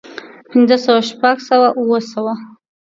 پنځۀ 0.49 0.77
سوه 0.85 1.01
شپږ 1.09 1.37
سوه 1.49 1.67
اووه 1.79 1.99
سوه 2.11 2.33